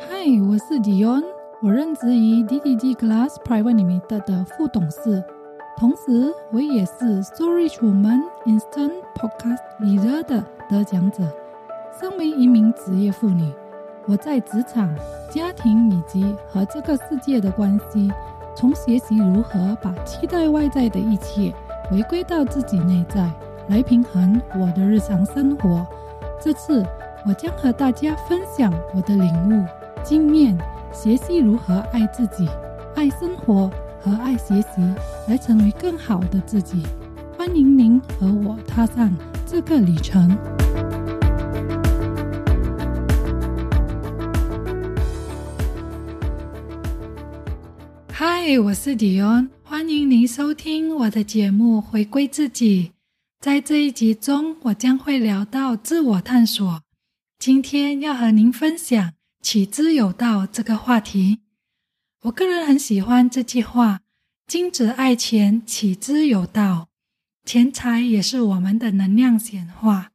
[0.00, 0.06] 嗨，
[0.48, 1.24] 我是 Dion，
[1.60, 5.24] 我任职于 DDD Glass Private Limited 的副董事，
[5.76, 11.24] 同时我也是 Story Woman Instant Podcast Leader 的得奖者。
[11.98, 13.52] 身为一名职业妇女，
[14.06, 14.94] 我在职场、
[15.28, 18.08] 家庭以及和这个世界的关系，
[18.54, 21.52] 从学习如何把期待外在的一切
[21.90, 23.28] 回归到自己内在，
[23.68, 25.84] 来平衡我的日常生活。
[26.40, 26.86] 这次
[27.26, 29.66] 我将和大家分享我的领悟。
[30.04, 30.56] 经验
[30.92, 32.48] 学习如何爱自己、
[32.96, 33.70] 爱生活
[34.00, 34.68] 和爱学习，
[35.28, 36.82] 来成为更好的自己。
[37.36, 39.14] 欢迎您和我踏上
[39.46, 40.36] 这个旅程。
[48.10, 52.86] 嗨，我是迪恩，欢迎您收听我的节目《回归自己》。
[53.40, 56.82] 在这一集中，我将会聊到自我探索。
[57.38, 59.12] 今天要和您分享。
[59.50, 61.38] 取之有道这个话题，
[62.24, 64.02] 我个人很喜欢这句话
[64.46, 66.90] ：“君子爱钱，取之有道。”
[67.46, 70.10] 钱财也是我们的能量显化，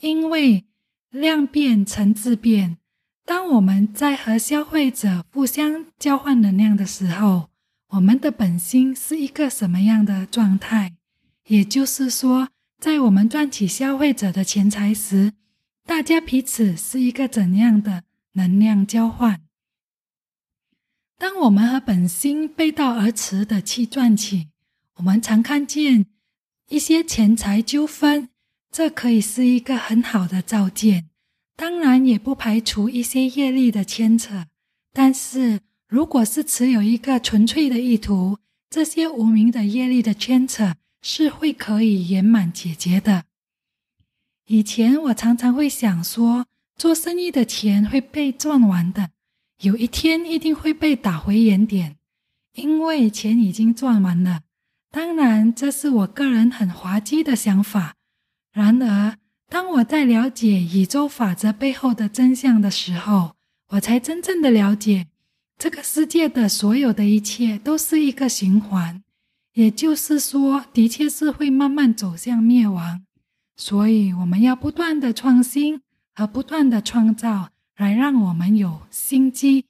[0.00, 0.64] 因为
[1.10, 2.78] 量变成质变。
[3.26, 7.50] 当我们在和消费者互相交换能量的时候，
[7.88, 10.94] 我们的本心是一个什么样的状态？
[11.48, 15.34] 也就是说，在我们赚取消费者的钱财时，
[15.84, 18.04] 大家彼此是一个怎样的？
[18.32, 19.40] 能量交换。
[21.18, 24.48] 当我们和本心背道而驰的去赚取，
[24.96, 26.06] 我们常看见
[26.68, 28.30] 一些钱财纠纷，
[28.70, 31.10] 这可以是一个很好的照见。
[31.56, 34.46] 当然，也不排除一些业力的牵扯。
[34.92, 38.38] 但是，如果是持有一个纯粹的意图，
[38.70, 43.24] 这些无名的业力的牵扯是会可以圆满解决的。
[44.46, 46.46] 以前我常常会想说。
[46.80, 49.10] 做生意的钱会被赚完的，
[49.60, 51.96] 有一天一定会被打回原点，
[52.54, 54.44] 因为钱已经赚完了。
[54.90, 57.96] 当然，这是我个人很滑稽的想法。
[58.54, 59.18] 然而，
[59.50, 63.34] 当我在了解宇宙法则背后的真相的时候，
[63.72, 65.08] 我才真正的了解，
[65.58, 69.02] 这个世界的所有的一切都是一个循环，
[69.52, 73.04] 也就是说，的确是会慢慢走向灭亡。
[73.58, 75.82] 所以，我们要不断的创新。
[76.14, 79.64] 和不断的创造，来让我们有心机。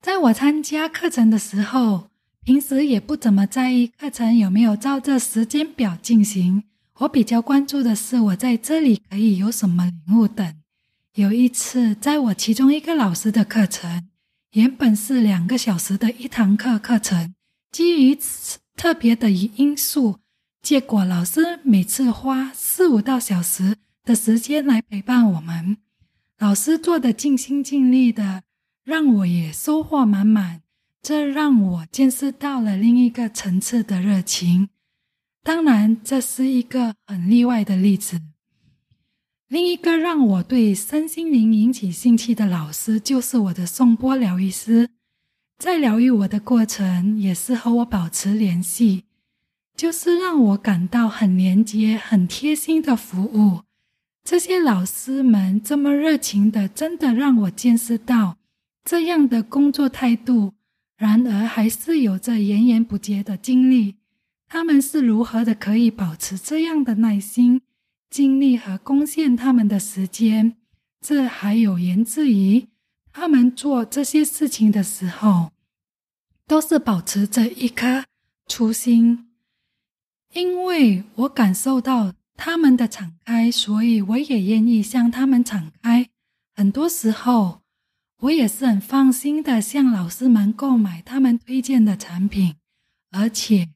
[0.00, 2.08] 在我参加课程的时候，
[2.44, 6.64] 平时也不怎么在意课程有没有照着时间表进行。
[7.00, 10.54] 我比较关注的是，我在这里可以有什么领悟等。
[11.14, 14.08] 有一次，在我其中一个老师的课程，
[14.52, 17.34] 原本是两个小时的一堂课课程，
[17.70, 18.18] 基于
[18.76, 20.20] 特别的因素，
[20.62, 23.76] 结果老师每次花四五到小时。
[24.08, 25.76] 的时间来陪伴我们，
[26.38, 28.42] 老师做的尽心尽力的，
[28.82, 30.62] 让我也收获满满。
[31.02, 34.70] 这让我见识到了另一个层次的热情。
[35.42, 38.22] 当然，这是一个很例外的例子。
[39.48, 44.88] 另一个让我对身心灵引起兴趣的老师，就是我的颂钵疗愈师。
[45.58, 49.04] 在疗愈我的过程，也是和我保持联系，
[49.76, 53.67] 就是让我感到很连接、很贴心的服务。
[54.30, 58.36] 这些老师们这么热情的，真的让我见识到
[58.84, 60.52] 这样的工作态度。
[60.98, 63.94] 然而，还是有着源源不绝的精力。
[64.46, 67.62] 他们是如何的可以保持这样的耐心、
[68.10, 70.56] 精力和贡献他们的时间？
[71.00, 72.66] 这还有源自于
[73.10, 75.52] 他们做这些事情的时候，
[76.46, 78.04] 都是保持着一颗
[78.46, 79.30] 初心。
[80.34, 82.12] 因为我感受到。
[82.38, 86.08] 他们的敞开，所以我也愿意向他们敞开。
[86.54, 87.62] 很多时候，
[88.20, 92.54] 我也是很放心的向老师们购买他们推荐的产品，
[93.10, 93.70] 而且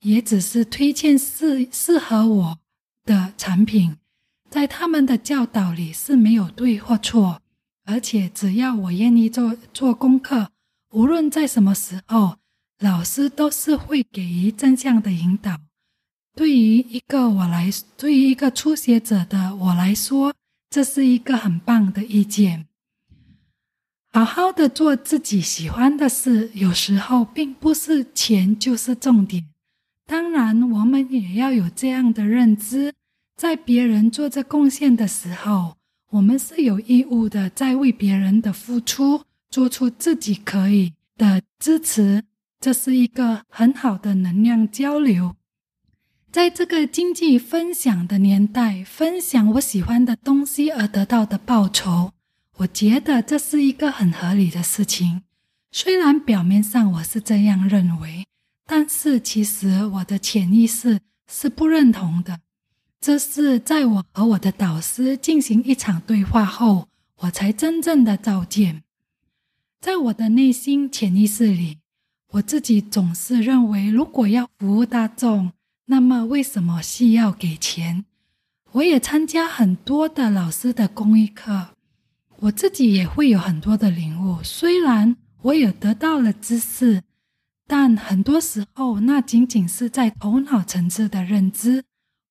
[0.00, 2.58] 也只是推荐适适合我
[3.04, 3.98] 的产品。
[4.48, 7.42] 在他们的教导里是没有对或错，
[7.84, 10.50] 而且只要我愿意做做功课，
[10.92, 12.38] 无论在什么时候，
[12.78, 15.65] 老师都是会给予正向的引导。
[16.36, 20.34] 对于一个我来，对于一个初学者的我来说，
[20.68, 22.66] 这是一个很棒的意见。
[24.12, 29.46] 好好的做自己喜欢的事，有时候并不是钱就是重点。
[30.04, 32.92] 当然，我们也要有这样的认知：
[33.34, 35.78] 在别人做着贡献的时候，
[36.10, 42.24] 我们是有义务的，在为别人的付出做出自己可以的支持。
[42.60, 45.34] 这是一个很好的能量交流。
[46.36, 52.12] 在这个经济分享的年代，分享我喜欢的东西而得到的报酬，
[52.58, 55.22] 我觉得这是一个很合理的事情。
[55.72, 58.26] 虽然表面上我是这样认为，
[58.66, 62.40] 但是其实我的潜意识是不认同的。
[63.00, 66.88] 这是在我和我的导师进行一场对话后，
[67.20, 68.82] 我才真正的照见。
[69.80, 71.78] 在我的内心潜意识里，
[72.32, 75.52] 我自己总是认为，如果要服务大众，
[75.88, 78.04] 那么为什么需要给钱？
[78.72, 81.68] 我也参加很多的老师的公益课，
[82.40, 84.42] 我自己也会有很多的领悟。
[84.42, 87.02] 虽然我也得到了知识，
[87.66, 91.84] 但很多时候那仅仅是在头脑层次的认知。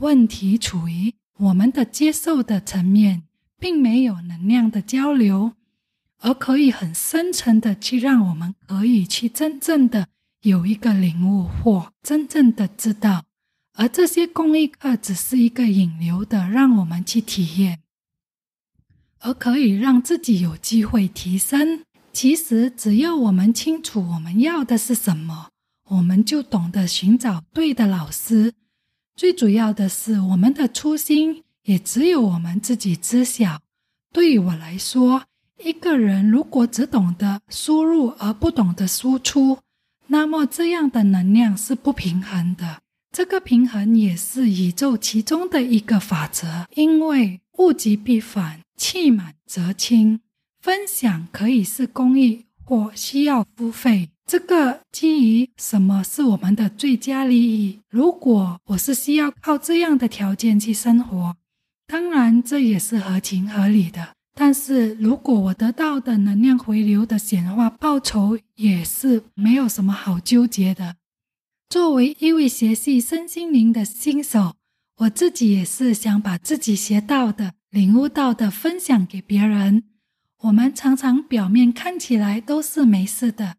[0.00, 3.22] 问题处于我们的接受的层面，
[3.58, 5.54] 并没有能量的交流，
[6.20, 10.06] 而可以很深沉的去让我们可以去真正的
[10.42, 13.24] 有一个领悟或真正的知道。
[13.78, 17.78] 而这些公益课只是一个引流的，让我们去体验，
[19.20, 21.84] 而可以让自己有机会提升。
[22.12, 25.50] 其实，只要我们清楚我们要的是什么，
[25.90, 28.52] 我们就懂得寻找对的老师。
[29.14, 33.60] 最主要的是，我们的初心也只有我们自己知晓。
[34.12, 35.22] 对于我来说，
[35.62, 39.60] 一个人如果只懂得输入而不懂得输出，
[40.08, 42.80] 那么这样的能量是不平衡的。
[43.10, 50.20] 这个平衡也是宇宙其中的一个法则，因为物极必反，气满则清。
[50.60, 57.80] 分享可以是公益或需要付费，这个基于什么是我们的最佳利益？
[57.88, 61.36] 如果我是需要靠这样的条件去生活，
[61.86, 64.08] 当然这也是合情合理的。
[64.34, 70.94] 但是如果我得到的能量回流的显化报酬，也是没有什么好纠结的。
[71.68, 74.54] 作为一位学习身心灵的新手，
[75.00, 79.84] 我自己也是想把自己学到的、领悟到的分享给别人。
[80.38, 83.56] 我们常常表面看起来都是没事的，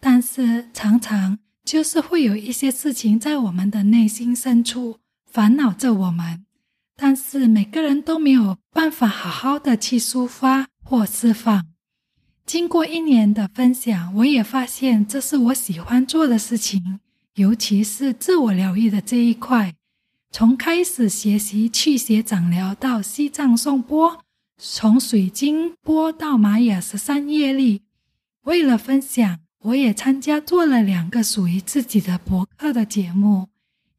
[0.00, 4.96] 但是常常就是会有一些事情在我们的内心深处
[5.30, 6.46] 烦恼着我们。
[6.96, 11.66] 但是每个人都没有办法好好的去抒发或释放。
[12.46, 17.00] 经过一年的分享，我也发现这是我喜欢做的事情。
[17.36, 19.74] 尤其是自我疗愈的这一块，
[20.30, 24.24] 从开始学习去学掌疗到西藏颂钵，
[24.58, 27.80] 从水晶钵到玛雅十三业力，
[28.42, 33.48] 为了分享，我也参加做了两个属于自己的博客的节目，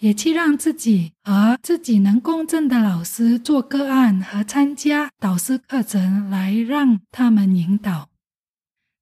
[0.00, 8.09] 也去让自己和自己能共振的老师做个案和参加导师课程，来让他们引导。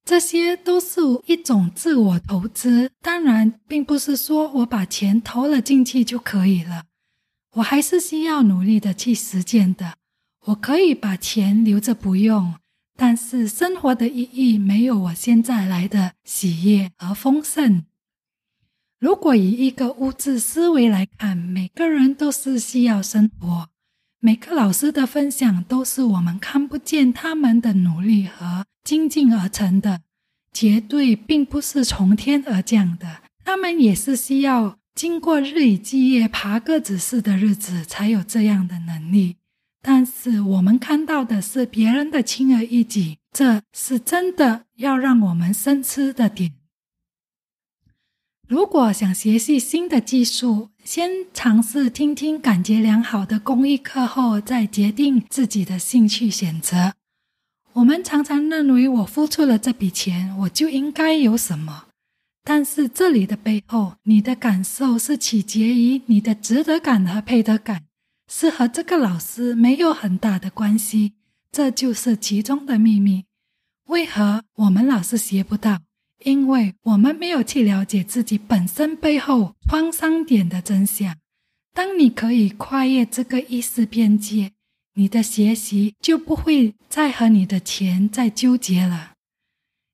[0.09, 6.85] 这些都是一种自我投资，当然，并不是说我把钱投了进去就可以了，
[7.57, 9.97] 我还是需要努力的去实践的。
[10.45, 12.55] 我可以把钱留着不用，
[12.97, 17.85] 但是生活的意义没有我现在来的喜悦和丰盛。
[18.99, 23.69] 如果以一个物质思维来看，每个人都是需要生活。
[24.19, 30.01] 每个老师的分享都是我们看不见他们的努力和精进而成的，
[30.53, 33.21] 绝对并不是从天而降的。
[33.43, 39.37] 他们也是需要经过日以继夜爬个子似的日子才有这样的能力。
[39.81, 46.53] 但是我们看到的是别人的轻而易举，这是真的要让我们深思的点。
[48.47, 56.93] 如果想学习新的技术，先尝试听听感觉良好的公益课后，再决定自己的兴趣选择。
[57.73, 61.85] 我们常常认为，我付出了这笔钱，我就应该有什么。
[62.43, 67.83] 但是这里的背后，你的感受是取决于你的值得感和配得感，
[68.27, 71.13] 是和这个老师没有很大的关系。
[71.51, 73.25] 这就是其中的秘密。
[73.87, 75.79] 为何我们老是学不到？
[76.23, 81.15] 因为我们没有去了解自己本身背后创伤点的真相。
[81.73, 84.51] 当你可以跨越这个意识边界，
[84.99, 89.13] 你的学习就不会再和你的钱再纠结了。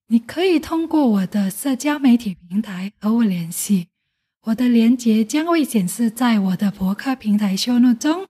[0.07, 3.89] 你可以通过我的社交媒体平台和我联系，
[4.45, 8.25] 我的链接将会显示在我的博客平台秀录中。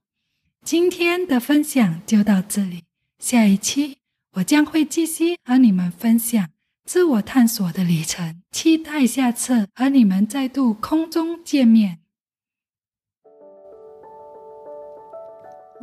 [0.65, 2.83] 今天的分享就到这里，
[3.19, 3.95] 下一期
[4.33, 6.49] 我将会继续和你们分享。
[6.83, 11.99] 自我探索的旅程，期待下次和你们再度空中见面。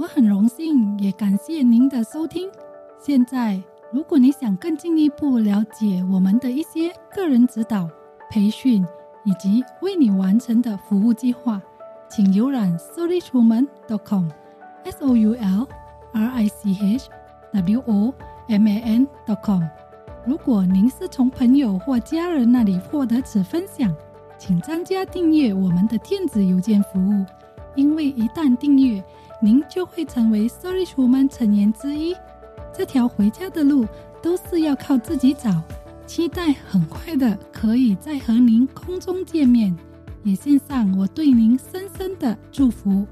[0.03, 2.51] 我很荣幸，也感谢您的收听。
[2.99, 7.89] 现在，如果你想更进一步了解我们的一些个人指导、
[8.29, 8.85] 培训
[9.25, 11.63] 以及为你完成的服务计划，
[12.11, 15.69] 请浏览 soulrichwoman.com，s o u l
[16.11, 17.09] r i c h
[17.53, 18.13] w o
[18.49, 19.63] man.com。
[20.27, 23.95] 如果您是从朋友或家人那里获得此分享，
[24.37, 27.25] 请增加订阅我们的电子邮件服务，
[27.77, 29.01] 因为一旦订阅，
[29.43, 32.15] 您就会成为 Sorry 楚们成员之一。
[32.73, 33.87] 这条回家的路
[34.23, 35.61] 都是要靠自己找，
[36.07, 39.77] 期待很快的可以再和您空中见面，
[40.23, 43.05] 也献上我对您深深的祝福。